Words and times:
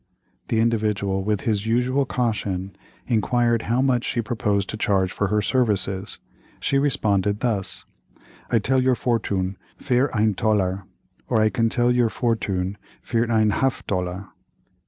The 0.47 0.59
Individual, 0.59 1.23
with 1.23 1.41
his 1.41 1.67
usual 1.67 2.07
caution, 2.07 2.75
inquired 3.05 3.61
how 3.61 3.83
much 3.83 4.03
she 4.03 4.19
proposed 4.19 4.67
to 4.71 4.75
charge 4.77 5.11
for 5.11 5.27
her 5.27 5.43
services. 5.43 6.17
She 6.59 6.79
responded 6.79 7.41
thus: 7.41 7.85
"I 8.49 8.57
tell 8.57 8.81
your 8.81 8.95
for_toon_ 8.95 9.57
fier 9.77 10.09
ein 10.11 10.33
tollar, 10.33 10.85
or 11.29 11.39
I 11.39 11.49
can 11.51 11.69
tell 11.69 11.91
your 11.91 12.09
for_toon_ 12.09 12.77
fier 13.03 13.29
ein 13.31 13.51
half 13.51 13.85
tollar." 13.85 14.25